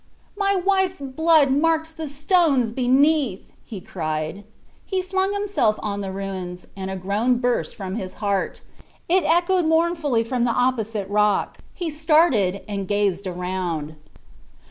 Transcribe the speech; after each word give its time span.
"My 0.35 0.55
wife's 0.55 0.99
blood 0.99 1.51
marks 1.51 1.93
the 1.93 2.07
stones 2.07 2.71
beneath!" 2.71 3.51
cried 3.85 4.43
he. 4.83 4.95
He 4.97 5.01
flung 5.03 5.31
himself 5.31 5.75
on 5.83 6.01
the 6.01 6.11
ruins, 6.11 6.65
and 6.75 6.89
a 6.89 6.95
groan 6.95 7.37
burst 7.37 7.75
from 7.75 7.97
his 7.97 8.15
heart. 8.15 8.63
It 9.07 9.23
echoed 9.25 9.65
mournfully 9.65 10.23
from 10.23 10.43
the 10.43 10.55
opposite 10.57 11.07
rock. 11.07 11.59
He 11.75 11.91
started 11.91 12.63
and 12.67 12.87
gazed 12.87 13.27
around. 13.27 13.95